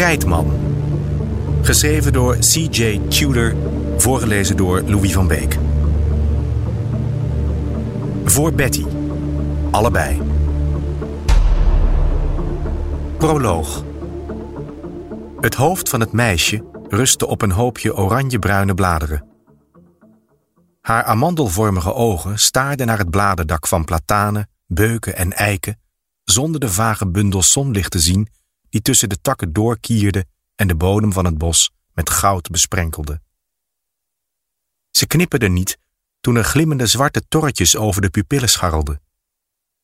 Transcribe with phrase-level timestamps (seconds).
[0.00, 0.50] Krijtman.
[1.62, 3.00] Geschreven door C.J.
[3.08, 3.54] Tudor,
[3.96, 5.58] voorgelezen door Louis van Beek.
[8.24, 8.84] Voor Betty.
[9.70, 10.22] Allebei.
[13.18, 13.84] Proloog.
[15.40, 19.24] Het hoofd van het meisje rustte op een hoopje oranjebruine bladeren.
[20.80, 25.80] Haar amandelvormige ogen staarden naar het bladerdak van platanen, beuken en eiken,
[26.24, 28.28] zonder de vage bundels zonlicht te zien
[28.70, 33.20] die tussen de takken doorkierde en de bodem van het bos met goud besprenkelde.
[34.90, 35.78] Ze knipperde niet
[36.20, 39.02] toen er glimmende zwarte torretjes over de pupillen scharrelden.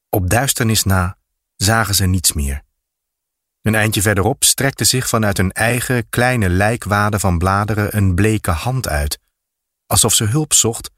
[0.08, 1.18] Op duisternis na
[1.56, 2.64] zagen ze niets meer.
[3.62, 8.88] Een eindje verderop strekte zich vanuit een eigen kleine lijkwade van bladeren een bleke hand
[8.88, 9.18] uit,
[9.86, 10.90] alsof ze hulp zocht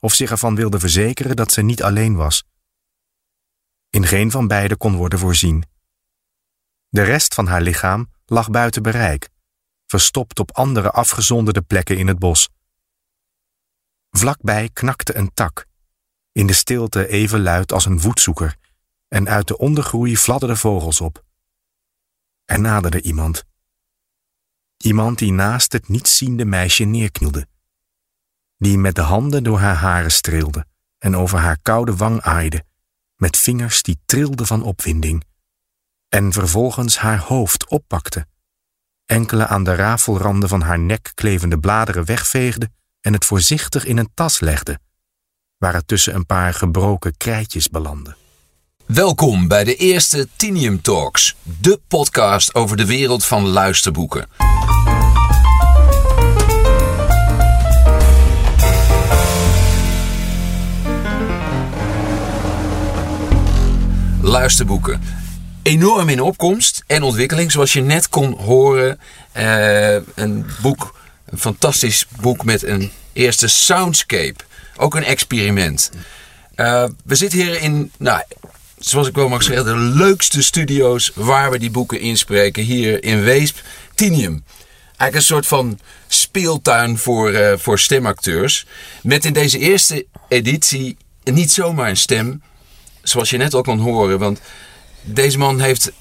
[0.00, 2.44] of zich ervan wilde verzekeren dat ze niet alleen was.
[3.90, 5.64] In geen van beiden kon worden voorzien.
[6.88, 9.28] De rest van haar lichaam lag buiten bereik,
[9.86, 12.48] verstopt op andere afgezonderde plekken in het bos.
[14.10, 15.66] Vlakbij knakte een tak,
[16.32, 18.56] in de stilte even luid als een voetzoeker,
[19.08, 21.24] en uit de ondergroei fladderden vogels op.
[22.44, 23.44] Er naderde iemand.
[24.76, 27.48] Iemand die naast het nietsziende meisje neerknielde.
[28.56, 30.66] Die met de handen door haar haren streelde
[30.98, 32.64] en over haar koude wang aaide,
[33.16, 35.24] met vingers die trilden van opwinding.
[36.16, 38.26] En vervolgens haar hoofd oppakte,
[39.06, 44.10] enkele aan de rafelranden van haar nek klevende bladeren wegveegde en het voorzichtig in een
[44.14, 44.78] tas legde,
[45.58, 48.16] waar het tussen een paar gebroken krijtjes belandde.
[48.86, 54.28] Welkom bij de eerste Tinium Talks, de podcast over de wereld van luisterboeken.
[64.20, 65.15] Luisterboeken.
[65.66, 69.00] Enorm in opkomst en ontwikkeling, zoals je net kon horen.
[69.32, 74.44] Eh, een boek, een fantastisch boek met een eerste soundscape.
[74.76, 75.90] Ook een experiment.
[76.56, 78.22] Uh, we zitten hier in, nou,
[78.78, 82.62] zoals ik wel mag zeggen, de leukste studio's waar we die boeken inspreken.
[82.62, 83.58] Hier in Weesp,
[83.94, 84.44] Tinium.
[84.86, 88.66] Eigenlijk een soort van speeltuin voor, uh, voor stemacteurs.
[89.02, 92.42] Met in deze eerste editie niet zomaar een stem,
[93.02, 94.18] zoals je net al kon horen.
[94.18, 94.40] Want
[95.06, 95.92] deze man heeft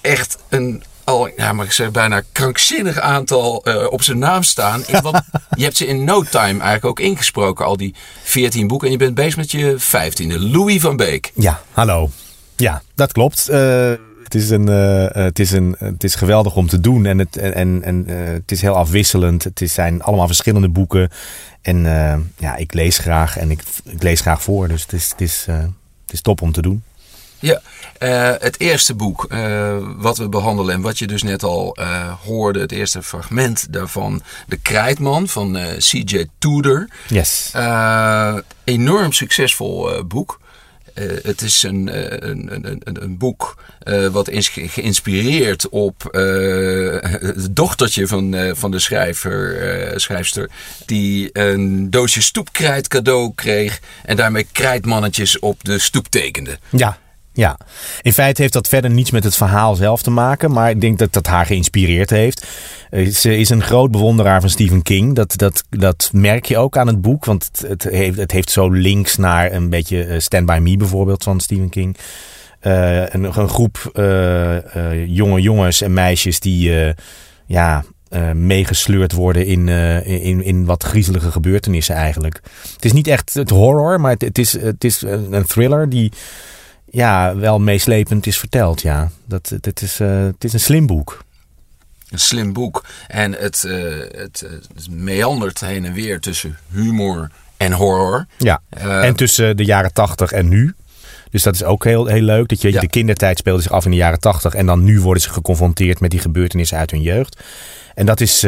[0.00, 4.82] echt een al, ja, maar ik zeg bijna krankzinnig aantal uh, op zijn naam staan.
[5.02, 5.20] Want
[5.56, 8.86] je hebt ze in no time eigenlijk ook ingesproken, al die 14 boeken.
[8.86, 10.38] En je bent bezig met je 15e.
[10.38, 11.32] Louis van Beek.
[11.34, 12.10] Ja, hallo.
[12.56, 13.48] Ja, dat klopt.
[13.50, 13.92] Uh,
[14.24, 17.36] het is, een, uh, het, is een, het is geweldig om te doen en het,
[17.36, 19.44] en, en, het is heel afwisselend.
[19.44, 21.10] Het is, zijn allemaal verschillende boeken.
[21.62, 21.82] En
[22.36, 24.68] ja, ik lees graag en ik, ik, lees graag voor.
[24.68, 26.82] Dus het is, het, is, het is top om te doen.
[27.40, 27.60] Ja,
[27.98, 32.12] uh, het eerste boek uh, wat we behandelen en wat je dus net al uh,
[32.24, 36.24] hoorde, het eerste fragment daarvan, De Krijtman van C.J.
[36.38, 36.88] Tudor.
[37.08, 37.52] Yes.
[38.64, 40.40] enorm succesvol boek.
[41.22, 41.88] het is een,
[42.28, 43.62] een, een, een, een boek
[44.12, 50.50] wat is geïnspireerd op het dochtertje van, van de schrijver, schrijfster,
[50.86, 56.58] die een doosje stoepkrijt cadeau kreeg en daarmee krijtmannetjes op de stoep tekende.
[56.68, 56.98] Ja.
[57.32, 57.58] Ja,
[58.02, 60.98] in feite heeft dat verder niets met het verhaal zelf te maken, maar ik denk
[60.98, 62.46] dat dat haar geïnspireerd heeft.
[63.12, 65.14] Ze is een groot bewonderaar van Stephen King.
[65.14, 68.68] Dat, dat, dat merk je ook aan het boek, want het, heeft, het heeft zo
[68.68, 71.96] links naar een beetje eh, Stand By Me bijvoorbeeld van Stephen King.
[72.62, 73.90] Uh, een, een, groep
[75.06, 76.94] jonge jongens en meisjes die
[77.46, 77.84] ja,
[78.34, 79.68] meegesleurd worden in,
[80.04, 82.40] in, in wat griezelige gebeurtenissen eigenlijk.
[82.72, 86.12] Het is niet echt het horror, maar het is, het is een thriller die
[86.90, 88.82] ja, wel meeslepend is verteld.
[88.82, 91.24] Ja, dat, dat is, uh, het is een slim boek.
[92.10, 92.84] Een slim boek.
[93.06, 94.44] En het, uh, het,
[94.74, 98.26] het, meandert heen en weer tussen humor en horror.
[98.38, 100.74] Ja, uh, en tussen de jaren tachtig en nu.
[101.30, 102.48] Dus dat is ook heel, heel leuk.
[102.48, 102.80] Dat je, ja.
[102.80, 104.54] de kindertijd speelde zich af in de jaren tachtig.
[104.54, 107.42] En dan nu worden ze geconfronteerd met die gebeurtenissen uit hun jeugd.
[107.94, 108.40] En dat is,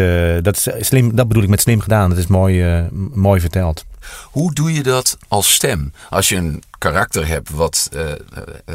[0.43, 2.09] dat is slim, dat bedoel ik met slim gedaan.
[2.09, 3.85] Dat is mooi, mooi verteld.
[4.23, 5.93] Hoe doe je dat als stem?
[6.11, 8.01] Als je een karakter hebt wat, uh,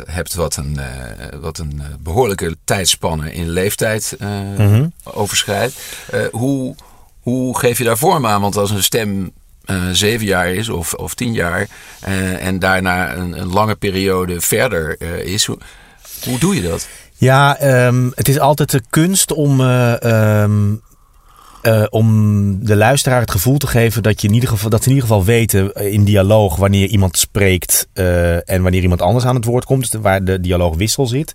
[0.05, 0.79] hebt wat, een,
[1.39, 4.93] wat een behoorlijke tijdspanne in leeftijd mm -hmm.
[5.03, 5.75] overschrijdt.
[6.31, 6.75] hoe,
[7.21, 8.41] hoe geef je daar vorm aan?
[8.41, 9.31] Want als een stem
[9.91, 11.67] zeven jaar is of, of tien jaar
[12.39, 15.57] en daarna een, een, lange periode verder is, hoe,
[16.23, 16.87] hoe doe je dat?
[17.19, 17.57] Ja,
[17.87, 20.81] um, het is altijd de kunst om, um,
[21.67, 24.89] uh, om de luisteraar het gevoel te geven dat, je in ieder geval, dat ze
[24.89, 29.35] in ieder geval weten in dialoog wanneer iemand spreekt uh, en wanneer iemand anders aan
[29.35, 29.91] het woord komt.
[29.91, 31.33] Dus waar de dialoogwissel zit.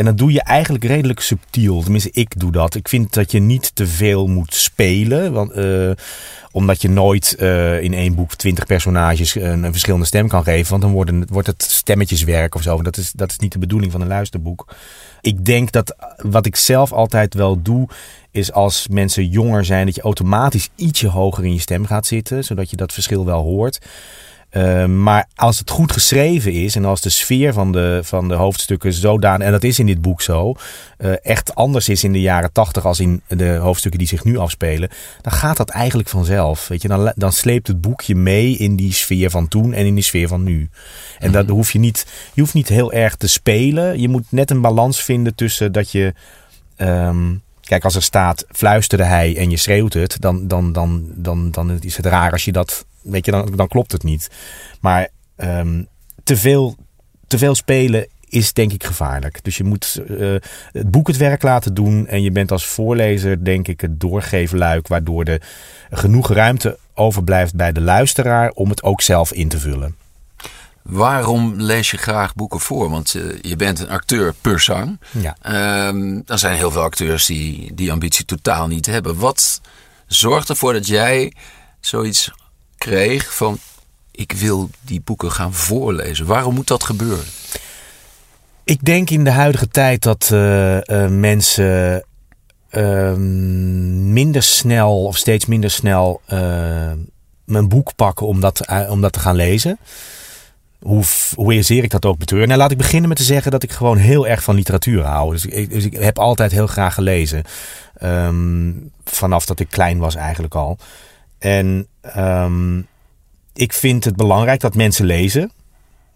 [0.00, 1.82] En dat doe je eigenlijk redelijk subtiel.
[1.82, 2.74] Tenminste, ik doe dat.
[2.74, 5.32] Ik vind dat je niet te veel moet spelen.
[5.32, 5.90] Want, uh,
[6.50, 10.70] omdat je nooit uh, in één boek twintig personages een, een, verschillende stem kan geven.
[10.70, 12.82] Want dan worden, wordt het stemmetjeswerk of zo.
[12.82, 14.74] Dat is, dat is niet de bedoeling van een luisterboek.
[15.20, 17.88] Ik denk dat wat ik zelf altijd wel doe,
[18.30, 22.44] is als mensen jonger zijn, dat je automatisch ietsje hoger in je stem gaat zitten,
[22.44, 23.78] zodat je dat verschil wel hoort.
[24.52, 28.34] Uh, maar als het goed geschreven is en als de sfeer van de, van de
[28.34, 30.54] hoofdstukken zodanig, en dat is in dit boek zo,
[30.98, 34.38] uh, echt anders is in de jaren tachtig als in de hoofdstukken die zich nu
[34.38, 34.90] afspelen,
[35.22, 36.68] dan gaat dat eigenlijk vanzelf.
[36.68, 39.94] Weet je, dan, dan sleept het boekje mee in die sfeer van toen en in
[39.94, 40.68] die sfeer van nu.
[41.18, 44.00] En dat hoef je niet, je hoeft niet heel erg te spelen.
[44.00, 46.14] Je moet net een balans vinden tussen dat je.
[46.76, 51.50] Um, Kijk, als er staat fluisterde hij en je schreeuwt het, dan, dan, dan, dan,
[51.50, 54.30] dan is het raar als je dat weet je, dan, dan klopt het niet.
[54.80, 55.86] Maar um,
[56.22, 56.76] te, veel,
[57.26, 59.44] te veel spelen is denk ik gevaarlijk.
[59.44, 60.36] Dus je moet uh,
[60.72, 62.06] het boek het werk laten doen.
[62.06, 64.88] En je bent als voorlezer denk ik het doorgeefluik...
[64.88, 65.42] waardoor er
[65.90, 68.50] genoeg ruimte overblijft bij de luisteraar...
[68.50, 69.96] om het ook zelf in te vullen.
[70.82, 72.90] Waarom lees je graag boeken voor?
[72.90, 75.00] Want uh, je bent een acteur per zang.
[75.10, 75.36] Ja.
[75.88, 79.18] Um, er zijn heel veel acteurs die die ambitie totaal niet hebben.
[79.18, 79.60] Wat
[80.06, 81.32] zorgt ervoor dat jij
[81.80, 82.30] zoiets
[82.80, 83.58] kreeg van
[84.10, 86.26] ik wil die boeken gaan voorlezen.
[86.26, 87.24] Waarom moet dat gebeuren?
[88.64, 92.04] Ik denk in de huidige tijd dat uh, uh, mensen
[92.70, 93.14] uh,
[94.12, 96.20] minder snel of steeds minder snel
[97.46, 99.78] een boek pakken om dat, om dat te gaan lezen.
[100.80, 101.04] Hoe,
[101.34, 102.46] hoe zeer ik dat ook betreur.
[102.46, 105.32] Nou, laat ik beginnen met te zeggen dat ik gewoon heel erg van literatuur hou.
[105.32, 107.42] Dus ik, dus heb altijd heel graag gelezen.
[108.02, 110.78] Um, vanaf dat ik klein was eigenlijk al.
[111.40, 112.86] En um,
[113.52, 115.50] ik vind het belangrijk dat mensen lezen.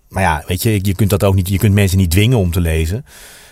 [0.09, 1.49] Maar ja, weet je, je kunt dat ook niet.
[1.49, 3.05] Je kunt mensen niet dwingen om te lezen.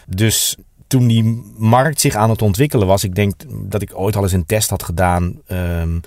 [0.07, 4.23] Dus toen die markt zich aan het ontwikkelen was, ik denk dat ik ooit al
[4.23, 5.41] eens een test had gedaan.
[5.49, 6.01] Um,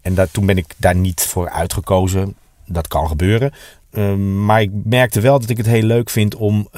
[0.00, 2.34] en toen ben ik daar niet voor uitgekozen.
[2.66, 3.52] Dat kan gebeuren.
[3.92, 6.68] Um, maar ik merkte wel dat ik het heel leuk vind om,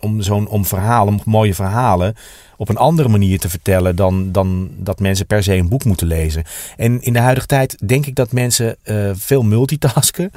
[0.00, 2.14] om zo'n om verhalen, mooie verhalen
[2.56, 6.06] op een andere manier te vertellen dan, dan dat mensen per se een boek moeten
[6.06, 6.44] lezen.
[6.76, 10.30] En in de huidige tijd denk ik dat mensen uh, veel multitasken.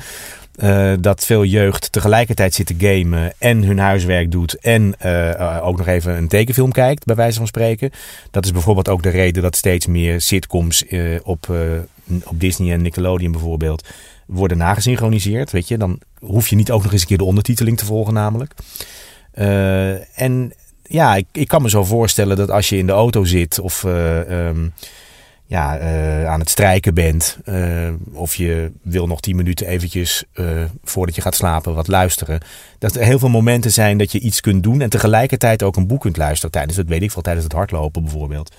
[0.55, 5.77] Uh, dat veel jeugd tegelijkertijd zit te gamen en hun huiswerk doet en uh, ook
[5.77, 7.91] nog even een tekenfilm kijkt, bij wijze van spreken.
[8.31, 10.85] Dat is bijvoorbeeld ook de reden dat steeds meer sitcoms
[11.23, 11.49] op,
[12.23, 13.87] op Disney en Nickelodeon bijvoorbeeld
[14.25, 15.51] worden nagesynchroniseerd.
[15.51, 18.13] Weet je, dan hoef je niet ook nog eens een keer de ondertiteling te volgen,
[18.13, 18.53] namelijk.
[20.13, 20.53] En
[20.83, 23.83] ja, ik, ik kan me zo voorstellen dat als je in de auto zit of
[23.83, 24.73] uh, um,
[25.45, 27.37] ja, uh, aan het strijken bent,
[28.13, 30.23] of je wil nog tien minuten eventjes
[30.83, 32.41] voordat je gaat slapen wat luisteren,
[32.79, 35.87] dat er heel veel momenten zijn dat je iets kunt doen en tegelijkertijd ook een
[35.87, 38.55] boek kunt luisteren tijdens het, weet ik veel, tijdens het hardlopen bijvoorbeeld.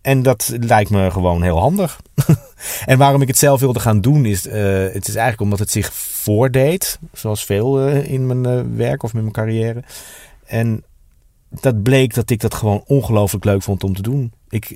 [0.00, 2.00] En dat lijkt me gewoon heel handig.
[2.86, 5.92] en waarom ik het zelf wilde gaan doen is, het is eigenlijk omdat het zich
[5.94, 9.82] voordeed, zoals veel in mijn werk of met mijn carrière.
[10.46, 10.84] En
[11.50, 14.32] dat bleek dat ik dat gewoon ongelooflijk leuk vond om te doen.
[14.48, 14.70] Ik,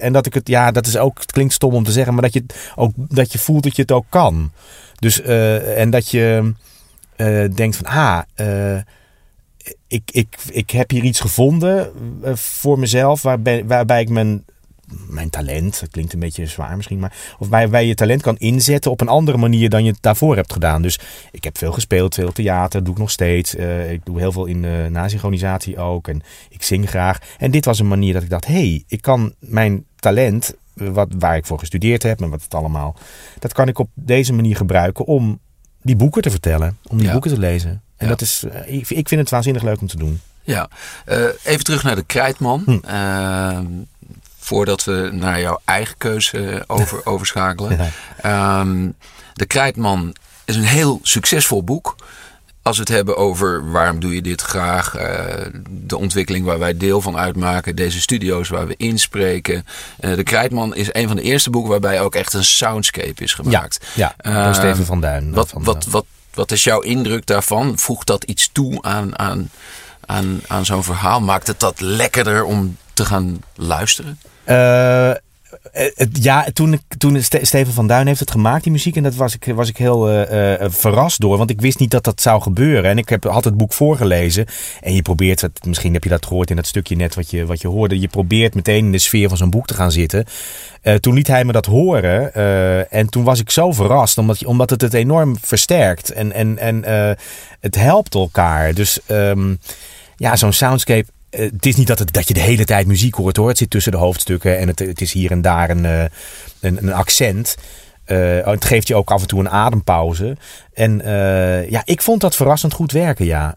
[0.00, 2.22] en dat ik het, ja, dat is ook, het klinkt stom om te zeggen, maar
[2.22, 4.52] dat je, ook, dat je voelt dat je het ook kan.
[4.94, 6.52] Dus, en dat je
[7.54, 8.20] denkt van, ah,
[9.86, 11.90] ik, ik, ik heb hier iets gevonden
[12.34, 14.44] voor mezelf waarbij, waarbij ik mijn
[15.08, 18.36] mijn talent, dat klinkt een beetje zwaar misschien, maar of waar, waar je talent kan
[18.36, 20.82] inzetten op een andere manier dan je het daarvoor hebt gedaan.
[20.82, 20.98] Dus
[21.30, 23.54] ik heb veel gespeeld, veel theater, doe ik nog steeds.
[23.54, 27.18] Uh, ik doe heel veel in uh, nasynchronisatie ook en ik zing graag.
[27.38, 31.08] En dit was een manier dat ik dacht, hé, hey, ik kan mijn talent, wat,
[31.18, 32.96] waar ik voor gestudeerd heb en wat het allemaal,
[33.38, 35.40] dat kan ik op deze manier gebruiken om
[35.82, 37.12] die boeken te vertellen, om die ja.
[37.12, 37.70] boeken te lezen.
[37.70, 38.08] En ja.
[38.08, 40.20] dat is, uh, ik, ik vind het waanzinnig leuk om te doen.
[40.42, 40.68] Ja,
[41.44, 42.62] even terug naar de Krijtman.
[42.64, 43.84] Hm
[44.46, 47.90] voordat we naar jouw eigen keuze over, overschakelen.
[48.22, 48.60] Ja.
[48.60, 48.94] Um,
[49.32, 51.96] de Krijtman is een heel succesvol boek.
[52.62, 55.24] Als we het hebben over waarom doe je dit graag, uh,
[55.68, 59.66] de ontwikkeling waar wij deel van uitmaken, deze studio's waar we inspreken.
[60.00, 63.34] Uh, de Krijtman is een van de eerste boeken waarbij ook echt een soundscape is
[63.34, 63.86] gemaakt.
[63.94, 65.32] Ja, ja door uh, Steven van Duin.
[65.32, 67.78] Wat, van, wat, wat, wat is jouw indruk daarvan?
[67.78, 69.50] Voegt dat iets toe aan, aan,
[70.06, 71.20] aan, aan zo'n verhaal?
[71.20, 74.18] Maakt het dat lekkerder om te gaan luisteren?
[74.46, 75.10] Uh,
[75.72, 78.96] het, ja, toen, toen Steven van Duin heeft het gemaakt, die muziek.
[78.96, 81.38] En dat was ik, was ik heel uh, verrast door.
[81.38, 82.90] Want ik wist niet dat dat zou gebeuren.
[82.90, 84.46] En ik heb, had het boek voorgelezen.
[84.80, 87.46] En je probeert, het, misschien heb je dat gehoord in dat stukje net wat je,
[87.46, 88.00] wat je hoorde.
[88.00, 90.24] Je probeert meteen in de sfeer van zo'n boek te gaan zitten.
[91.00, 92.34] Toen liet hij me dat horen.
[92.90, 94.18] en toen was ik zo verrast.
[94.18, 96.12] Omdat, omdat het het enorm versterkt.
[96.12, 96.84] En, en, en
[97.60, 98.74] het helpt elkaar.
[98.74, 99.58] Dus um,
[100.16, 101.06] ja, zo'n soundscape
[101.36, 103.48] het is niet dat, dat je de hele tijd muziek hoort hoor.
[103.48, 106.08] Het zit tussen de hoofdstukken en het, het is hier en daar een, een,
[106.60, 107.56] een accent.
[108.04, 110.36] het geeft je ook af en toe een adempauze.
[110.74, 111.00] En
[111.70, 113.56] ja, ik vond dat verrassend goed werken, ja.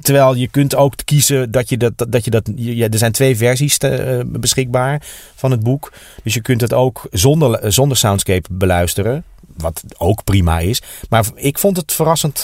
[0.00, 2.06] Terwijl je kunt ook kiezen dat je dat.
[2.08, 3.78] dat, je dat ja, er zijn twee versies
[4.26, 5.02] beschikbaar
[5.34, 5.92] van het boek.
[6.22, 9.24] Dus je kunt het ook zonder, zonder soundscape beluisteren.
[9.56, 10.82] Wat ook prima is.
[11.08, 12.40] Maar ik vond het verrassend,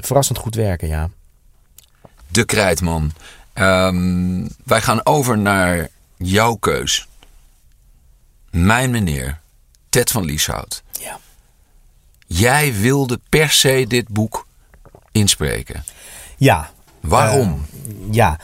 [0.00, 1.10] verrassend goed werken, ja.
[2.34, 3.12] De Krijtman.
[3.54, 7.08] Um, wij gaan over naar jouw keus.
[8.50, 9.40] Mijn meneer,
[9.88, 10.82] Ted van Lieshout.
[11.00, 11.18] Ja.
[12.26, 14.46] Jij wilde per se dit boek
[15.12, 15.84] inspreken.
[16.36, 16.70] Ja.
[17.00, 17.66] Waarom?
[18.10, 18.38] ja.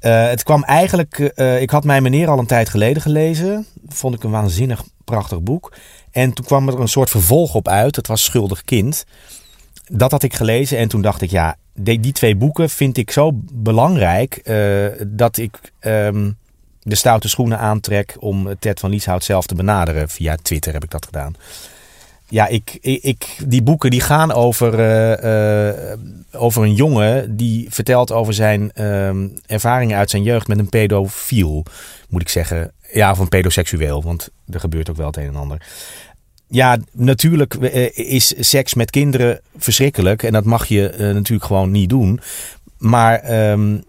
[0.00, 1.32] Uh, het kwam eigenlijk.
[1.36, 3.66] Uh, ik had Mijn Meneer al een tijd geleden gelezen.
[3.88, 5.74] Vond ik een waanzinnig prachtig boek.
[6.10, 7.96] En toen kwam er een soort vervolg op uit.
[7.96, 9.04] Het was Schuldig Kind.
[9.84, 13.10] Dat had ik gelezen en toen dacht ik, ja, die, die twee boeken vind ik
[13.10, 16.36] zo belangrijk uh, dat ik um,
[16.82, 20.08] de stoute schoenen aantrek om Ted van Lieshout zelf te benaderen.
[20.08, 21.34] Via Twitter heb ik dat gedaan.
[22.28, 25.92] Ja, ik, ik, die boeken die gaan over, uh, uh,
[26.32, 29.10] over een jongen die vertelt over zijn uh,
[29.46, 31.64] ervaringen uit zijn jeugd met een pedofiel,
[32.08, 32.72] moet ik zeggen.
[32.92, 35.66] Ja, of een pedoseksueel, want er gebeurt ook wel het een en ander
[36.48, 40.22] ja, natuurlijk eh, is seks met kinderen verschrikkelijk.
[40.22, 42.20] En dat mag je uh, natuurlijk gewoon niet doen.
[42.78, 43.84] Maar um,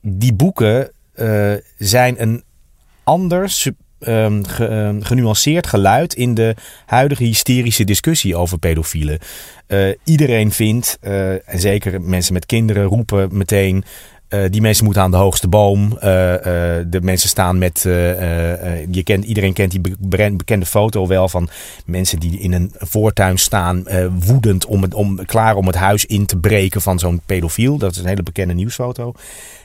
[0.00, 2.42] die boeken uh, zijn een
[3.04, 6.54] anders ge, um, genuanceerd geluid in de
[6.86, 9.18] huidige hysterische discussie over pedofielen.
[10.04, 13.84] iedereen vindt, en zeker mensen met kinderen roepen meteen.
[14.28, 15.98] Uh, die mensen moeten aan de hoogste boom.
[16.02, 16.38] Uh, uh,
[16.86, 17.80] de mensen staan met.
[17.82, 19.96] je kent, iedereen kent die
[20.36, 21.48] bekende foto wel van
[21.84, 23.84] mensen die in een voortuin staan.
[24.18, 27.78] woedend om, het, om klaar om het huis in te breken van zo'n pedofiel.
[27.78, 29.12] Dat is een hele bekende nieuwsfoto.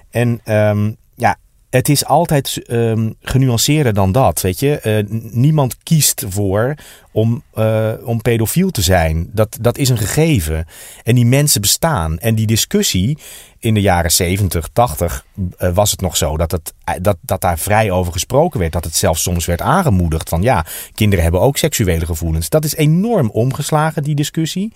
[0.09, 1.37] En um, ja,
[1.71, 4.41] het is altijd um, genuanceerder dan dat.
[4.41, 6.75] Weet je, uh, niemand kiest voor
[7.11, 9.29] om, uh, om pedofiel te zijn.
[9.33, 10.65] Dat, dat is een gegeven.
[11.03, 12.19] En die mensen bestaan.
[12.19, 13.17] En die discussie
[13.59, 17.91] in de jaren 70, 80 uh, was het nog zo dat, dat, dat daar vrij
[17.91, 18.71] over gesproken werd.
[18.73, 22.49] Dat het zelfs soms werd aangemoedigd van ja, kinderen hebben ook seksuele gevoelens.
[22.49, 24.73] Dat is enorm omgeslagen, die discussie.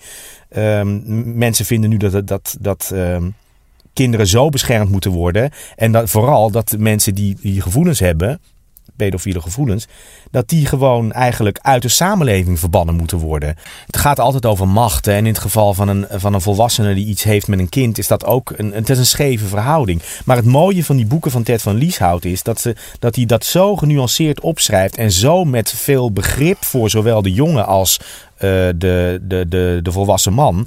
[0.56, 1.02] Um,
[1.38, 2.26] mensen vinden nu dat.
[2.26, 3.34] dat, dat um,
[3.96, 5.50] kinderen zo beschermd moeten worden.
[5.76, 8.40] En dat, vooral dat mensen die die gevoelens hebben,
[8.96, 9.86] pedofiele gevoelens,
[10.30, 13.56] dat die gewoon eigenlijk uit de samenleving verbannen moeten worden.
[13.86, 15.12] Het gaat altijd over machten.
[15.12, 17.98] En in het geval van een, van een volwassene die iets heeft met een kind,
[17.98, 20.02] is dat ook een, het is een scheve verhouding.
[20.24, 23.24] Maar het mooie van die boeken van Ted van Lieshout is dat, ze, dat hij
[23.24, 28.40] dat zo genuanceerd opschrijft en zo met veel begrip voor zowel de jongen als uh,
[28.40, 30.66] de, de, de, de volwassen man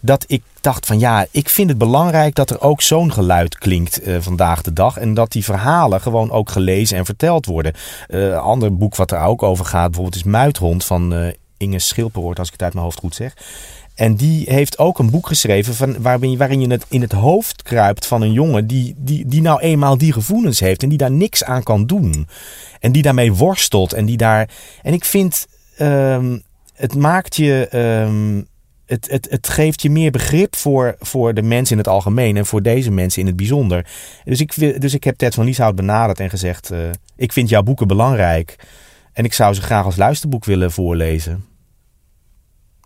[0.00, 4.06] dat ik dacht van ja, ik vind het belangrijk dat er ook zo'n geluid klinkt
[4.06, 4.96] uh, vandaag de dag.
[4.96, 7.72] En dat die verhalen gewoon ook gelezen en verteld worden.
[8.08, 11.26] Uh, een ander boek wat er ook over gaat, bijvoorbeeld is Muithond van uh,
[11.56, 13.34] Inge Schilperoort, als ik het uit mijn hoofd goed zeg.
[13.94, 17.62] En die heeft ook een boek geschreven van, waarin, waarin je het in het hoofd
[17.62, 21.10] kruipt van een jongen die, die, die nou eenmaal die gevoelens heeft en die daar
[21.10, 22.28] niks aan kan doen.
[22.80, 24.48] En die daarmee worstelt en die daar.
[24.82, 25.46] En ik vind,
[25.78, 26.42] um,
[26.74, 27.68] het maakt je.
[28.06, 28.46] Um,
[28.88, 32.46] het, het, het geeft je meer begrip voor, voor de mensen in het algemeen en
[32.46, 33.86] voor deze mensen in het bijzonder.
[34.24, 37.62] Dus ik, dus ik heb Ted van Lieshout benaderd en gezegd: uh, Ik vind jouw
[37.62, 38.56] boeken belangrijk
[39.12, 41.44] en ik zou ze graag als luisterboek willen voorlezen.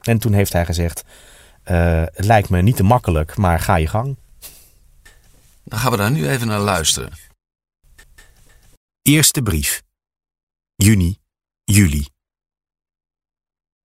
[0.00, 1.04] En toen heeft hij gezegd:
[1.70, 4.16] uh, Het lijkt me niet te makkelijk, maar ga je gang.
[5.64, 7.12] Dan gaan we daar nu even naar luisteren.
[9.02, 9.82] Eerste brief.
[10.74, 11.18] Juni,
[11.64, 12.06] juli.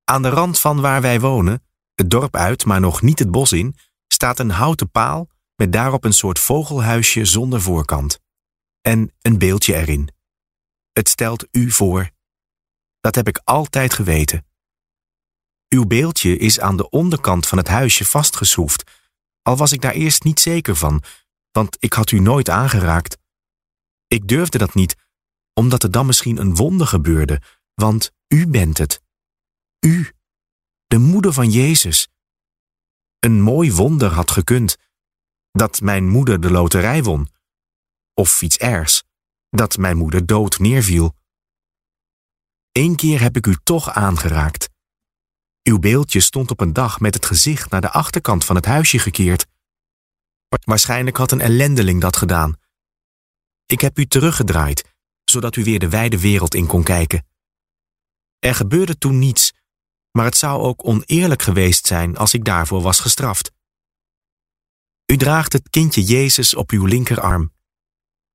[0.05, 1.63] Aan de rand van waar wij wonen
[1.97, 3.77] het dorp uit, maar nog niet het bos in,
[4.07, 8.21] staat een houten paal met daarop een soort vogelhuisje zonder voorkant.
[8.81, 10.09] En een beeldje erin.
[10.93, 12.11] Het stelt u voor.
[13.01, 14.47] Dat heb ik altijd geweten.
[15.69, 18.91] Uw beeldje is aan de onderkant van het huisje vastgeschroefd,
[19.43, 21.03] al was ik daar eerst niet zeker van,
[21.51, 23.19] want ik had u nooit aangeraakt.
[24.07, 24.97] Ik durfde dat niet,
[25.53, 27.43] omdat er dan misschien een wonder gebeurde,
[27.75, 29.03] want u bent het.
[29.81, 30.16] U
[30.87, 32.09] de moeder van Jezus.
[33.19, 34.77] Een mooi wonder had gekund.
[35.51, 37.29] Dat mijn moeder de loterij won.
[38.15, 39.05] Of iets ergs.
[39.51, 41.15] Dat mijn moeder dood neerviel.
[42.73, 44.69] Eén keer heb ik u toch aangeraakt.
[45.63, 48.99] Uw beeldje stond op een dag met het gezicht naar de achterkant van het huisje
[48.99, 49.47] gekeerd.
[50.49, 52.57] Waarschijnlijk had een ellendeling dat gedaan.
[53.67, 57.27] Ik heb u teruggedraaid, zodat u weer de wijde wereld in kon kijken.
[58.39, 59.53] Er gebeurde toen niets,
[60.17, 63.53] maar het zou ook oneerlijk geweest zijn als ik daarvoor was gestraft.
[65.07, 67.53] U draagt het kindje Jezus op uw linkerarm.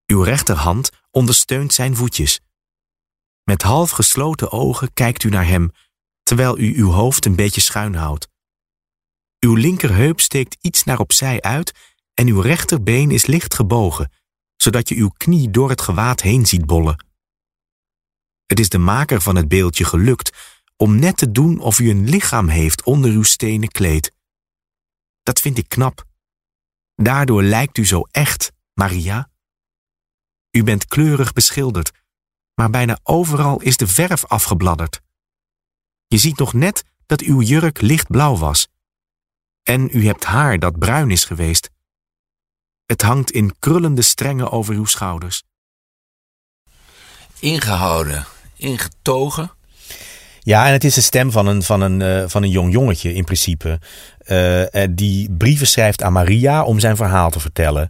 [0.05, 2.39] Uw rechterhand ondersteunt zijn voetjes.
[3.43, 5.71] Met half gesloten ogen kijkt u naar hem,
[6.23, 8.29] terwijl u uw hoofd een beetje schuin houdt.
[9.39, 11.71] Uw linkerheup steekt iets naar opzij uit
[12.13, 14.11] en uw rechterbeen is licht gebogen,
[14.55, 17.05] zodat je uw knie door het gewaad heen ziet bollen.
[18.45, 22.09] Het is de maker van het beeldje gelukt om net te doen of u een
[22.09, 24.11] lichaam heeft onder uw stenen kleed.
[25.23, 26.05] Dat vind ik knap.
[26.95, 29.29] Daardoor lijkt u zo echt, Maria.
[30.51, 31.91] U bent kleurig beschilderd,
[32.53, 35.01] maar bijna overal is de verf afgebladderd.
[36.07, 38.67] Je ziet nog net dat uw jurk lichtblauw was.
[39.63, 41.69] En u hebt haar dat bruin is geweest.
[42.85, 45.43] Het hangt in krullende strengen over uw schouders.
[47.39, 49.59] Ingehouden, ingetogen.
[50.43, 53.13] Ja, en het is de stem van een, van een, uh, van een jong jongetje
[53.13, 53.79] in principe.
[54.27, 57.89] Uh, die brieven schrijft aan Maria om zijn verhaal te vertellen.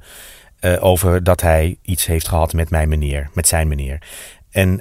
[0.80, 4.02] Over dat hij iets heeft gehad met mijn meneer, met zijn meneer.
[4.50, 4.80] En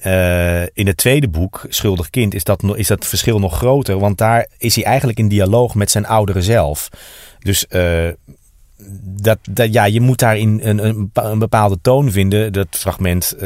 [0.72, 3.98] in het tweede boek, Schuldig Kind, is dat, is dat verschil nog groter.
[3.98, 6.88] Want daar is hij eigenlijk in dialoog met zijn oudere zelf.
[7.38, 7.66] Dus
[9.02, 12.52] dat, dat, ja, je moet daarin een, een bepaalde toon vinden.
[12.52, 13.36] Dat fragment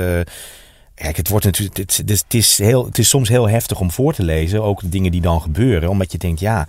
[0.94, 4.14] Kijk, het, wordt natuurlijk, het, het, is heel, het is soms heel heftig om voor
[4.14, 6.68] te lezen, ook de dingen die dan gebeuren, omdat je denkt, ja,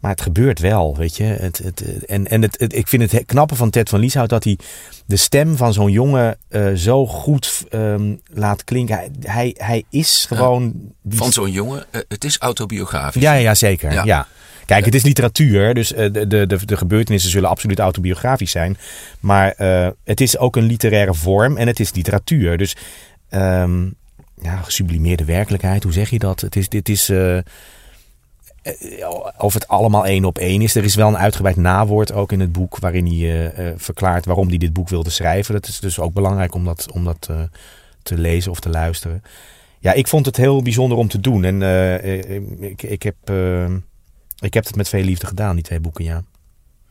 [0.00, 1.24] maar het gebeurt wel, weet je.
[1.24, 4.58] Het, het, en en het, ik vind het knappe van Ted van Lieshout dat hij
[5.06, 8.96] de stem van zo'n jongen uh, zo goed um, laat klinken.
[8.96, 10.74] Hij, hij, hij is gewoon...
[11.02, 13.22] Ja, van zo'n jongen, uh, het is autobiografisch.
[13.22, 13.92] Ja, ja zeker.
[13.92, 14.04] Ja.
[14.04, 14.26] ja.
[14.66, 18.78] Kijk, het is literatuur, dus uh, de, de, de, de, gebeurtenissen zullen absoluut autobiografisch zijn.
[19.20, 19.54] Maar
[20.04, 22.58] het is ook een literaire vorm en het is literatuur.
[22.58, 22.76] Dus
[23.30, 23.94] um,
[24.42, 26.40] ja, gesublimeerde werkelijkheid, hoe zeg je dat?
[26.40, 27.38] Het is, dit is, uh,
[29.38, 30.74] of het allemaal één op één is.
[30.74, 34.48] Er is wel een uitgebreid nawoord ook in het boek waarin hij uh, verklaart waarom
[34.48, 35.54] hij dit boek wilde schrijven.
[35.54, 37.30] Dat is dus ook belangrijk om dat, om dat
[38.02, 39.22] te lezen of te luisteren.
[39.78, 41.44] Ja, ik vond het heel bijzonder om te doen.
[41.44, 41.62] En
[42.60, 43.16] ik, ik, heb,
[44.38, 46.22] ik heb het met veel liefde gedaan, die twee boeken, ja.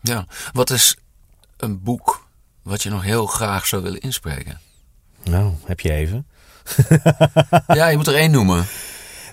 [0.01, 0.97] Ja, wat is
[1.57, 2.27] een boek
[2.61, 4.59] wat je nog heel graag zou willen inspreken?
[5.29, 6.25] Nou, heb je even.
[7.67, 8.65] ja, je moet er één noemen.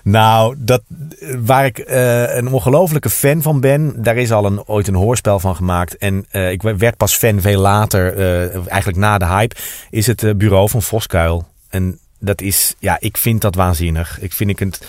[0.03, 0.81] Nou, dat,
[1.37, 5.39] waar ik uh, een ongelofelijke fan van ben, daar is al een, ooit een hoorspel
[5.39, 5.97] van gemaakt.
[5.97, 9.55] En uh, ik werd pas fan veel later, uh, eigenlijk na de hype,
[9.89, 11.47] is het bureau van Voskuil.
[11.69, 14.19] En dat is, ja, ik vind dat waanzinnig.
[14.21, 14.85] Ik vind ik het,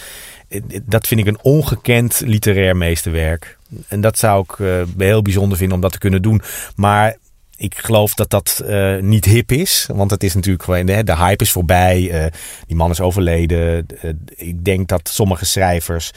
[0.82, 3.58] dat vind ik een ongekend literair meesterwerk.
[3.88, 4.56] En dat zou ik
[4.98, 6.42] heel bijzonder vinden om dat te kunnen doen.
[6.76, 7.16] Maar
[7.56, 9.88] ik geloof dat dat uh, niet hip is.
[9.92, 12.24] Want het is natuurlijk gewoon, de, de hype is voorbij.
[12.24, 12.30] Uh,
[12.66, 13.86] die man is overleden.
[14.02, 16.10] Uh, ik denk dat sommige schrijvers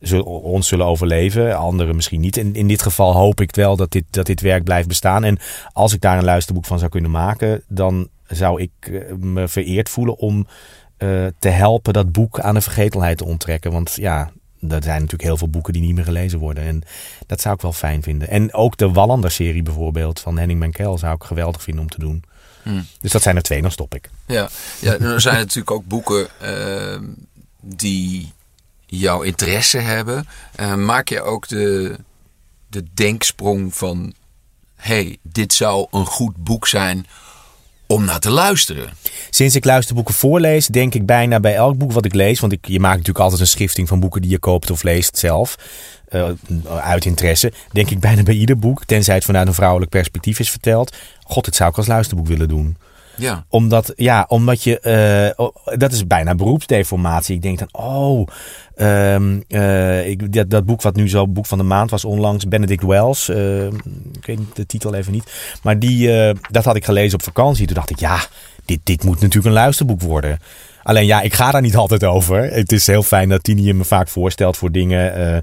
[0.00, 1.56] zullen, ons zullen overleven.
[1.56, 2.36] Anderen misschien niet.
[2.36, 5.24] En in dit geval hoop ik wel dat dit, dat dit werk blijft bestaan.
[5.24, 5.38] En
[5.72, 10.16] als ik daar een luisterboek van zou kunnen maken, dan zou ik me vereerd voelen
[10.16, 10.46] om
[11.38, 13.72] te helpen dat boek aan de vergetelheid te onttrekken.
[13.72, 14.32] Want ja,
[14.68, 16.64] er zijn natuurlijk heel veel boeken die niet meer gelezen worden.
[16.64, 16.82] En
[17.26, 18.28] dat zou ik wel fijn vinden.
[18.28, 22.24] En ook de Wallander-serie bijvoorbeeld van Henning Menkel zou ik geweldig vinden om te doen.
[22.62, 22.86] Hmm.
[23.00, 24.10] Dus dat zijn er twee, dan stop ik.
[24.26, 24.48] Ja,
[24.80, 27.00] ja er zijn natuurlijk ook boeken uh,
[27.60, 28.32] die
[28.86, 30.28] jouw interesse hebben.
[30.60, 31.96] Uh, maak je ook de,
[32.68, 34.14] de denksprong van...
[34.76, 37.06] hey, dit zou een goed boek zijn
[37.92, 38.90] om naar te luisteren.
[39.30, 42.40] Sinds ik luisterboeken voorlees, denk ik bijna bij elk boek wat ik lees.
[42.40, 45.18] Want ik, je maakt natuurlijk altijd een schifting van boeken die je koopt of leest
[45.18, 45.56] zelf.
[46.10, 46.28] Uh,
[46.80, 47.52] uit interesse.
[47.72, 48.84] Denk ik bijna bij ieder boek.
[48.84, 50.96] Tenzij het vanuit een vrouwelijk perspectief is verteld.
[51.22, 52.76] God, dit zou ik als luisterboek willen doen.
[53.16, 53.44] Ja.
[53.48, 55.46] Omdat, ja, omdat je, uh,
[55.78, 57.34] dat is bijna beroepsdeformatie.
[57.34, 58.26] Ik denk dan, oh,
[58.76, 62.48] um, uh, ik, dat, dat, boek wat nu zo boek van de maand was onlangs,
[62.48, 63.28] Benedict Wells.
[63.28, 63.64] Uh,
[64.12, 65.58] ik weet de titel even niet.
[65.62, 67.66] Maar die, dat had ik gelezen op vakantie.
[67.66, 68.18] Toen dacht ik, ja,
[68.64, 70.38] dit, dit moet natuurlijk een luisterboek worden.
[70.82, 72.42] Alleen ja, ik ga daar niet altijd over.
[72.42, 75.42] Het is heel fijn dat Tini me vaak voorstelt voor dingen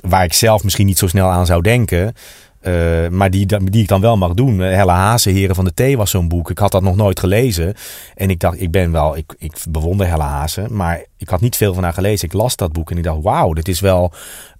[0.00, 2.14] waar ik zelf misschien niet zo snel aan zou denken.
[2.62, 4.58] Uh, maar die, die ik dan wel mag doen.
[4.58, 6.50] Helle Hazen, Heren van de Thee was zo'n boek.
[6.50, 7.74] Ik had dat nog nooit gelezen.
[8.14, 10.76] En ik dacht, ik ben wel, ik, ik bewonder Helle Hazen.
[10.76, 12.28] Maar ik had niet veel van haar gelezen.
[12.28, 14.12] Ik las dat boek en ik dacht, wauw, dit is wel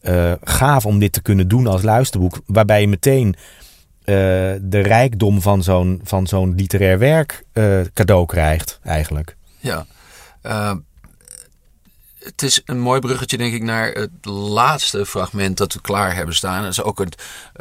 [0.03, 2.41] uh, gaaf om dit te kunnen doen als luisterboek.
[2.47, 3.35] Waarbij je meteen
[4.05, 7.45] de rijkdom van zo'n, van zo'n literair werk
[7.95, 9.37] cadeau krijgt, eigenlijk.
[9.59, 9.87] Ja
[12.29, 16.35] het is een mooi bruggetje, denk ik, naar het laatste fragment dat we klaar hebben
[16.35, 16.63] staan.
[16.63, 17.13] Dat is ook een,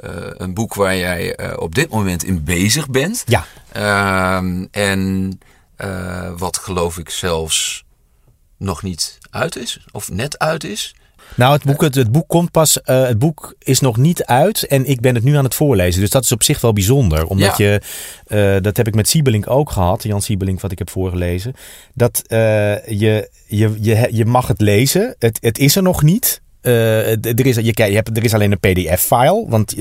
[0.03, 3.23] uh, een boek waar jij uh, op dit moment in bezig bent.
[3.25, 3.45] Ja.
[3.75, 5.39] Uh, en
[5.77, 7.85] uh, wat geloof ik zelfs
[8.57, 10.95] nog niet uit is, of net uit is.
[11.35, 12.81] Nou, het boek, het, het boek komt pas.
[12.81, 16.01] eh, het boek is nog niet uit en ik ben het nu aan het voorlezen.
[16.01, 17.25] Dus dat is op zich wel bijzonder.
[17.25, 17.65] Omdat Ja.
[17.65, 17.81] je,
[18.55, 21.53] eh, dat heb ik met Siebelink ook gehad, Jan Siebelink, wat ik heb voorgelezen.
[21.93, 22.37] Dat eh,
[22.87, 25.15] je, je, je, je mag het lezen.
[25.19, 26.41] Het, het is er nog niet.
[26.61, 29.75] Er, is, je, je hebt, er is alleen een PDF-file, want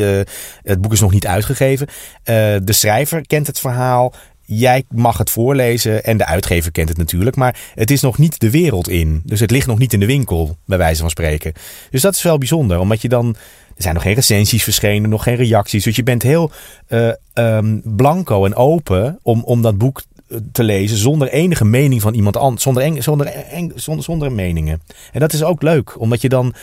[0.63, 1.87] het boek is nog niet uitgegeven.
[2.25, 4.13] De schrijver kent het verhaal.
[4.47, 7.37] Jij mag het voorlezen en de uitgever kent het natuurlijk.
[7.37, 9.23] Maar het is nog niet de wereld in.
[9.25, 11.53] Dus het ligt nog niet in de winkel, bij wijze van spreken.
[11.91, 13.37] Dus dat is wel bijzonder, omdat je dan.
[13.77, 15.85] Er zijn nog geen recensies verschenen, nog geen reacties.
[15.85, 16.51] Dus je bent heel
[16.87, 22.01] eh, ehm, blanco en open om, om dat boek eh, te lezen zonder enige mening
[22.03, 22.63] van iemand anders.
[22.63, 24.83] Zonder, eng- zonder, eng- zonder, zonder meningen.
[25.13, 26.55] En dat is ook leuk, omdat je dan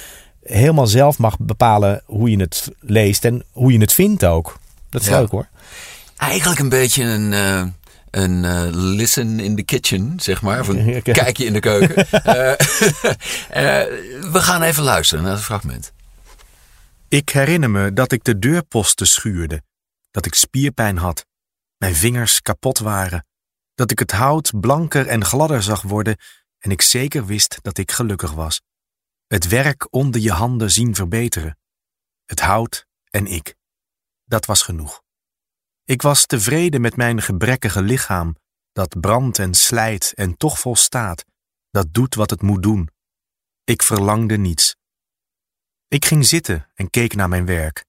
[0.43, 4.59] helemaal zelf mag bepalen hoe je het leest en hoe je het vindt ook.
[4.89, 5.19] Dat is Ja.
[5.19, 5.47] leuk hoor.
[6.29, 7.65] Eigenlijk een beetje een, eh,
[8.09, 10.59] een eh, listen in the kitchen, zeg maar.
[10.59, 11.11] Of een Ja, oké.
[11.11, 12.07] kijkje in de keuken.
[12.23, 13.87] Eh, eh,
[14.31, 15.93] we gaan even luisteren naar het fragment.
[17.07, 19.61] Ik herinner me dat ik de deurposten schuurde,
[20.11, 21.25] dat ik spierpijn had,
[21.77, 23.25] mijn vingers kapot waren,
[23.75, 26.17] dat ik het hout blanker en gladder zag worden
[26.59, 28.61] en ik zeker wist dat ik gelukkig was.
[29.27, 31.57] Het werk onder je handen zien verbeteren.
[32.25, 33.55] Het hout en ik.
[34.25, 35.01] Dat was genoeg.
[35.85, 38.35] Ik was tevreden met mijn gebrekkige lichaam,
[38.71, 41.25] dat brandt en slijt en toch volstaat,
[41.69, 42.89] dat doet wat het moet doen.
[43.63, 44.75] Ik verlangde niets.
[45.87, 47.85] Ik ging zitten en keek naar mijn werk.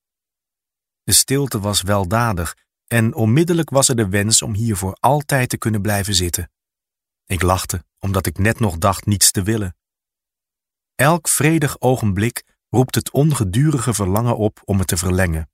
[1.02, 5.58] De stilte was weldadig en onmiddellijk was er de wens om hier voor altijd te
[5.58, 6.50] kunnen blijven zitten.
[7.26, 9.76] Ik lachte, omdat ik net nog dacht niets te willen.
[10.94, 15.50] Elk vredig ogenblik roept het ongedurige verlangen op om het te verlengen.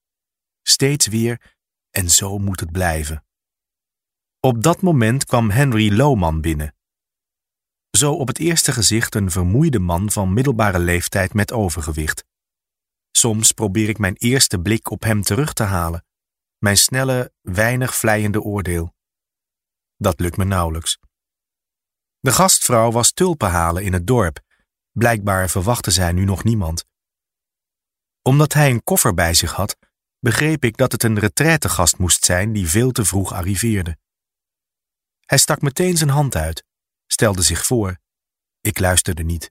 [0.62, 1.58] Steeds weer,
[1.90, 3.24] en zo moet het blijven.
[4.40, 6.74] Op dat moment kwam Henry Lohman binnen.
[7.90, 12.24] Zo op het eerste gezicht een vermoeide man van middelbare leeftijd met overgewicht.
[13.10, 16.04] Soms probeer ik mijn eerste blik op hem terug te halen,
[16.58, 18.94] mijn snelle, weinig vleiende oordeel.
[19.96, 20.98] Dat lukt me nauwelijks.
[22.20, 24.40] De gastvrouw was tulpen halen in het dorp.
[24.92, 26.84] Blijkbaar verwachtte zij nu nog niemand.
[28.22, 29.76] Omdat hij een koffer bij zich had,
[30.20, 33.98] begreep ik dat het een retraitegast moest zijn die veel te vroeg arriveerde.
[35.26, 36.64] Hij stak meteen zijn hand uit,
[37.06, 37.98] stelde zich voor.
[38.60, 39.50] Ik luisterde niet.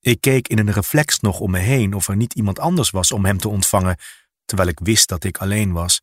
[0.00, 3.12] Ik keek in een reflex nog om me heen of er niet iemand anders was
[3.12, 3.96] om hem te ontvangen,
[4.44, 6.02] terwijl ik wist dat ik alleen was.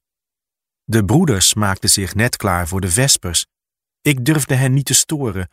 [0.84, 3.46] De broeders maakten zich net klaar voor de vespers.
[4.02, 5.50] Ik durfde hen niet te storen.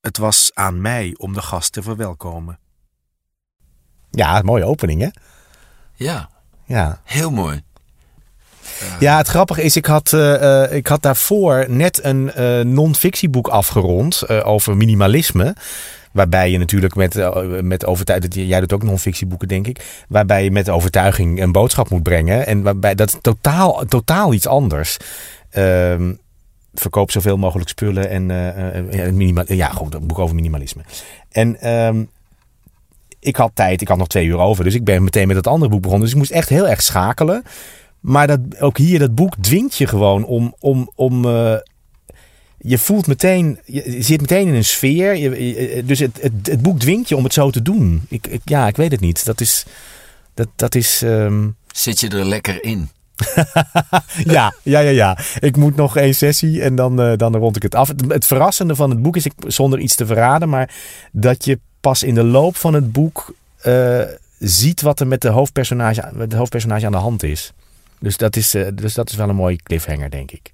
[0.00, 2.60] Het was aan mij om de gast te verwelkomen.
[4.10, 5.08] Ja, mooie opening hè?
[5.94, 6.30] Ja,
[6.64, 7.00] Ja.
[7.04, 7.62] heel mooi.
[8.98, 13.48] Ja, het grappige is, ik had, eh, eh, ik had daarvoor net een eh non-fictieboek
[13.48, 15.54] afgerond over minimalisme.
[16.12, 17.14] Waarbij je natuurlijk met,
[17.62, 20.04] met overtuiging, jij doet ook non-fictieboeken denk ik.
[20.08, 22.46] Waarbij je met overtuiging een boodschap moet brengen.
[22.46, 24.96] En waarbij dat is totaal, totaal iets anders.
[25.50, 26.12] Ehm,
[26.80, 30.82] verkoop zoveel mogelijk spullen en eh, eh, ja, minima, ja, goed, een boek over minimalisme.
[31.30, 32.04] En ehm,
[33.20, 35.46] ik had tijd, ik had nog twee uur over, dus ik ben meteen met dat
[35.46, 36.04] andere boek begonnen.
[36.04, 37.42] Dus ik moest echt heel erg schakelen.
[38.00, 40.54] Maar dat, ook hier, dat boek dwingt je gewoon om.
[40.58, 41.54] om, om eh,
[42.58, 45.16] je voelt meteen, je, zit meteen in een sfeer.
[45.16, 48.02] Je, je- dus het, het, het boek dwingt je om het zo te doen.
[48.08, 49.24] Ik, ik, ja, ik weet het niet.
[49.24, 49.64] Dat is.
[50.34, 51.02] Dat, dat is.
[51.02, 52.88] ehm, Zit je er lekker in?
[54.24, 55.18] ja, ja, ja, ja.
[55.40, 57.88] Ik moet nog één sessie en dan, eh, dan rond ik het af.
[57.88, 60.74] Het, het verrassende van het boek is, ik, zonder iets te verraden, maar
[61.12, 64.00] dat je pas in de loop van het boek eh,
[64.38, 67.52] ziet wat er met de hoofdpersonage, met de hoofdpersonage aan de hand is.
[68.00, 70.52] Dus dat is, eh, dus dat is wel een mooie cliffhanger, denk ik.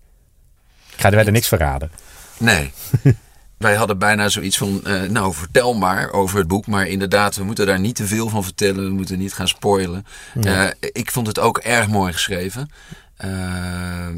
[0.93, 1.91] Ik ga er verder niks verraden.
[2.39, 2.73] Nee.
[3.57, 6.67] Wij hadden bijna zoiets van, eh, nou vertel maar over het boek.
[6.67, 8.85] Maar inderdaad, we moeten daar niet te veel van vertellen.
[8.85, 10.07] We moeten niet gaan spoilen.
[10.41, 12.71] Eh, ik vond het ook erg mooi geschreven.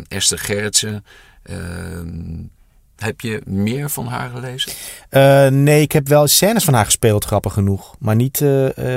[0.09, 1.05] Esther Gerritsen.
[2.97, 4.73] heb je meer van haar gelezen?
[5.65, 7.95] Nee, ik heb wel scènes van haar gespeeld, grappig genoeg.
[7.99, 8.41] Maar niet,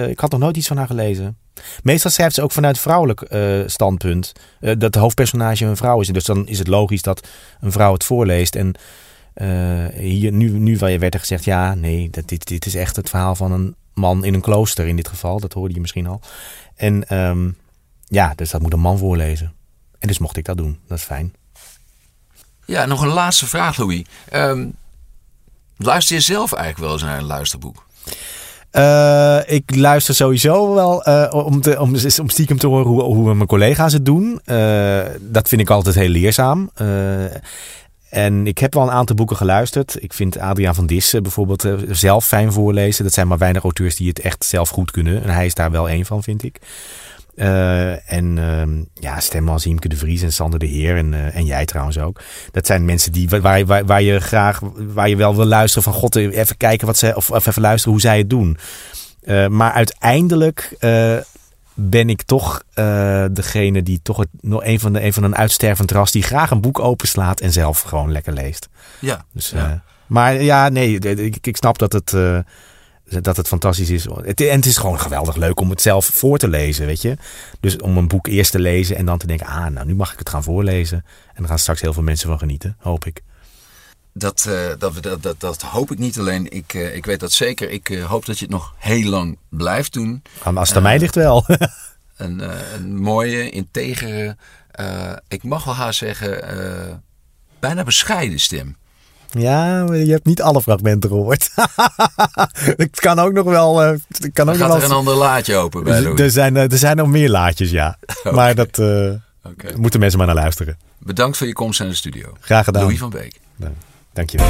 [0.07, 1.37] ik had nog nooit iets van haar gelezen.
[1.83, 4.31] Meestal schrijft ze ook vanuit vrouwelijk eh, standpunt.
[4.59, 6.07] Eh, dat de hoofdpersonage een vrouw is.
[6.07, 7.27] Dus dan is het logisch dat
[7.61, 8.55] een vrouw het voorleest.
[8.55, 8.75] En
[9.33, 13.09] eh, hier, nu, nu werd er gezegd, ja, nee, dat, dit, dit is echt het
[13.09, 15.39] verhaal van een man in een klooster in dit geval.
[15.39, 16.21] Dat hoorde je misschien al.
[16.75, 17.49] En ehm,
[18.05, 19.53] ja, dus dat moet een man voorlezen.
[19.99, 20.79] En dus mocht ik dat doen.
[20.87, 21.33] Dat is fijn.
[22.65, 24.03] Ja, nog een laatste vraag, Louis.
[24.29, 24.67] Ehm,
[25.77, 27.87] luister je zelf eigenlijk wel eens naar een luisterboek?
[28.71, 33.33] Eh, ik luister sowieso wel eh, om, te, om, om stiekem te horen hoe, hoe
[33.35, 34.41] mijn collega's het doen.
[34.45, 36.71] Eh, dat vind ik altijd heel leerzaam.
[38.09, 40.03] En ik heb wel een aantal boeken geluisterd.
[40.03, 43.03] Ik vind Adriaan van Dissen bijvoorbeeld zelf fijn voorlezen.
[43.03, 45.23] Dat zijn maar weinig auteurs die het echt zelf goed kunnen.
[45.23, 46.59] En hij is daar wel één van, vind ik.
[47.39, 51.35] Uh, en uh, ja, stemmen als Iemke de Vries en Sander de Heer en, uh,
[51.35, 52.21] en jij trouwens ook.
[52.51, 55.93] Dat zijn mensen die, waar, waar, waar je graag, waar je wel wil luisteren van
[55.93, 58.57] God, even kijken wat ze, of, of even luisteren hoe zij het doen.
[59.49, 60.77] Maar uiteindelijk
[61.73, 62.63] ben ik toch
[63.31, 66.51] degene die toch het, nog een van, de, een van een uitstervend ras die graag
[66.51, 68.69] een boek openslaat en zelf gewoon lekker leest.
[68.99, 69.25] Ja.
[69.31, 69.83] Dus, ja.
[70.07, 72.13] Maar ja, nee, ik, ik snap dat het
[73.21, 74.07] dat het fantastisch is.
[74.21, 77.17] Het, en het is gewoon geweldig leuk om het zelf voor te lezen, weet je.
[77.59, 80.13] Dus om een boek eerst te lezen en dan te denken, ah, nou, nu mag
[80.13, 80.97] ik het gaan voorlezen.
[81.27, 83.21] En dan gaan straks heel veel mensen van genieten, hoop ik.
[84.13, 86.51] Dat, uh, dat, dat, dat, dat, hoop ik niet alleen.
[86.51, 87.69] Ik, uh, ik weet dat zeker.
[87.69, 90.21] Ik uh, hoop dat je het nog heel lang blijft doen.
[90.43, 91.45] Maar als het aan mij ligt wel.
[92.17, 92.41] een,
[92.73, 94.37] een, mooie, integere,
[95.27, 97.03] ik mag wel haar zeggen,
[97.59, 98.77] bijna bescheiden stem.
[99.31, 101.49] Ja, maar je hebt niet alle fragmenten gehoord.
[102.77, 103.83] Het kan ook nog wel.
[103.83, 103.99] Uh,
[104.33, 106.19] kan ook gaat nog er een ander laadje open bij Louis?
[106.19, 107.97] Er zijn, er zijn nog meer laadjes, ja.
[108.19, 108.33] okay.
[108.33, 108.85] Maar dat uh,
[109.43, 109.73] okay.
[109.77, 110.77] moeten mensen maar naar luisteren.
[110.97, 112.33] Bedankt voor je komst naar de studio.
[112.39, 112.81] Graag gedaan.
[112.81, 113.39] Louis van Beek.
[113.55, 113.75] Dank,
[114.13, 114.47] dank je wel.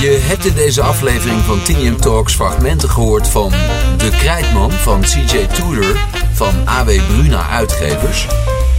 [0.00, 3.50] Je hebt in deze aflevering van Tinium Talks fragmenten gehoord van
[3.96, 5.96] De Krijtman van CJ Tudor
[6.44, 8.26] van AW Bruna Uitgevers,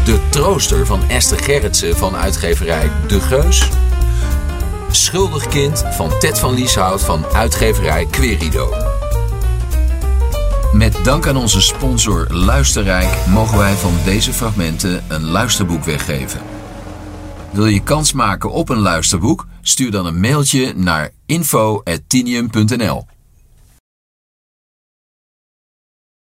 [0.06, 3.70] De Trooster van Esther Gerritsen van uitgeverij De Geus,
[4.92, 8.74] Schuldig Kind van Ted van Lieshout van uitgeverij Querido.
[10.74, 16.42] Met dank aan onze sponsor Luisterrijk mogen wij van deze fragmenten een luisterboek weggeven.
[17.52, 19.46] Wil je kans maken op een luisterboek?
[19.62, 23.06] Stuur dan een mailtje naar info.tinium.nl